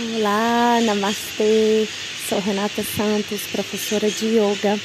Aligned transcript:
Olá, 0.00 0.78
Namastê. 0.82 1.88
Sou 2.28 2.38
Renata 2.38 2.84
Santos, 2.84 3.40
professora 3.50 4.08
de 4.08 4.26
yoga. 4.26 4.78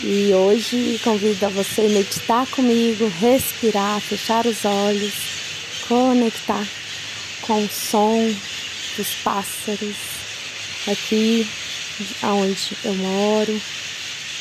E 0.00 0.32
hoje 0.32 1.00
convido 1.02 1.44
a 1.44 1.48
você 1.48 1.88
meditar 1.88 2.46
comigo, 2.46 3.10
respirar, 3.18 4.00
fechar 4.00 4.46
os 4.46 4.64
olhos, 4.64 5.12
conectar 5.88 6.64
com 7.40 7.64
o 7.64 7.68
som 7.68 8.32
dos 8.96 9.08
pássaros 9.24 9.96
aqui 10.86 11.44
onde 12.22 12.76
eu 12.84 12.94
moro, 12.94 13.60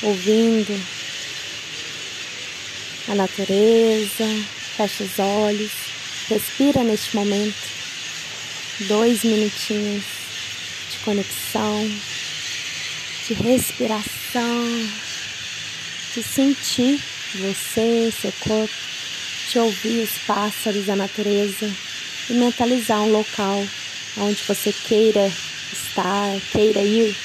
ouvindo 0.03 0.79
a 3.07 3.15
natureza. 3.15 4.25
Fecha 4.77 5.03
os 5.03 5.17
olhos, 5.17 5.71
respira 6.29 6.83
neste 6.83 7.15
momento 7.15 7.80
dois 8.79 9.23
minutinhos 9.23 10.03
de 10.91 10.97
conexão, 10.99 11.89
de 13.27 13.33
respiração, 13.33 14.89
de 16.13 16.23
sentir 16.23 16.99
você, 17.35 18.11
seu 18.21 18.31
corpo, 18.39 18.73
de 19.49 19.59
ouvir 19.59 20.03
os 20.03 20.17
pássaros, 20.25 20.89
a 20.89 20.95
natureza 20.95 21.71
e 22.29 22.33
mentalizar 22.33 22.99
um 23.01 23.11
local 23.11 23.65
onde 24.17 24.41
você 24.43 24.73
queira 24.73 25.31
estar, 25.71 26.39
queira 26.51 26.81
ir. 26.81 27.15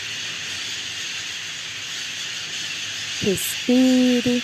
Respire. 3.23 4.42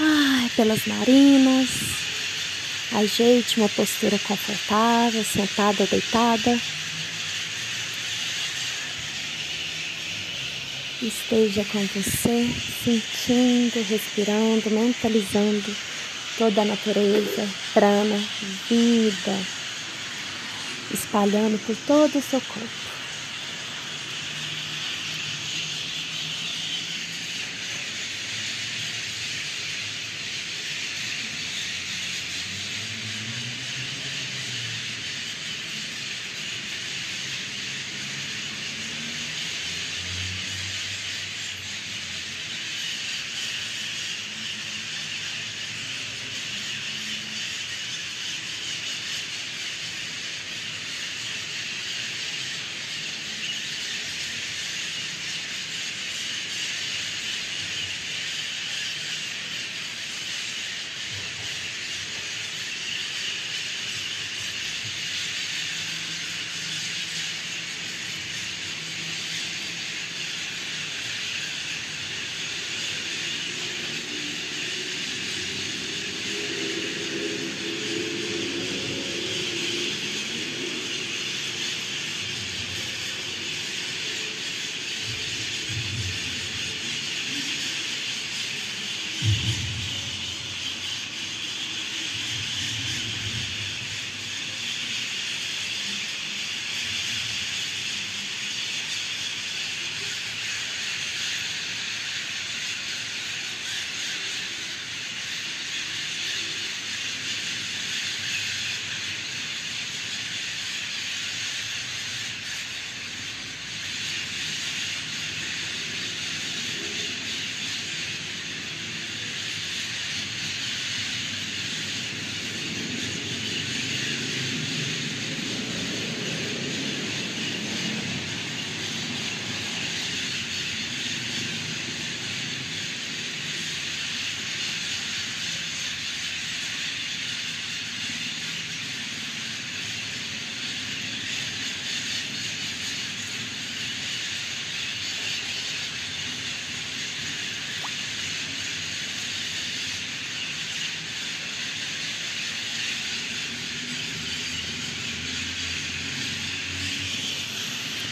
Ai, 0.00 0.50
pelas 0.56 0.86
narinas. 0.86 2.03
Ajeite 2.94 3.58
uma 3.58 3.68
postura 3.70 4.16
confortável, 4.20 5.24
sentada 5.24 5.82
ou 5.82 5.86
deitada. 5.88 6.60
Esteja 11.02 11.64
com 11.64 11.84
você, 11.86 12.48
sentindo, 12.84 13.82
respirando, 13.88 14.70
mentalizando 14.70 15.76
toda 16.38 16.62
a 16.62 16.64
natureza, 16.64 17.48
prana, 17.74 18.16
vida, 18.68 19.40
espalhando 20.92 21.58
por 21.66 21.76
todo 21.84 22.16
o 22.16 22.22
seu 22.22 22.40
corpo. 22.40 22.83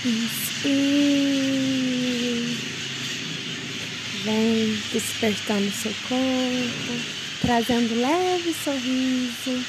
Inspire. 0.05 0.73
Vem 4.25 4.83
despertando 4.93 5.71
seu 5.71 5.95
corpo, 6.09 7.05
trazendo 7.41 7.95
leve 8.01 8.53
sorriso. 8.53 9.65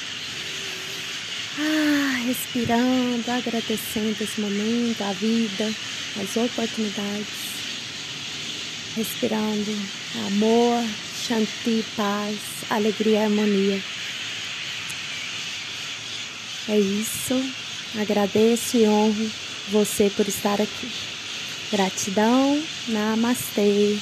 Ah, 1.56 2.20
respirando, 2.26 3.30
agradecendo 3.30 4.16
esse 4.20 4.40
momento, 4.40 5.02
a 5.04 5.12
vida, 5.12 5.72
as 6.20 6.36
oportunidades. 6.36 7.54
Respirando 8.96 9.70
amor, 10.26 10.84
shanti, 11.16 11.84
paz, 11.96 12.38
alegria 12.70 13.20
e 13.20 13.22
harmonia. 13.22 13.80
É 16.68 16.78
isso. 16.80 17.40
Agradeço 17.96 18.76
e 18.76 18.88
honro 18.88 19.43
você 19.68 20.10
por 20.10 20.26
estar 20.28 20.60
aqui. 20.60 20.90
Gratidão, 21.70 22.62
namastê. 22.88 23.98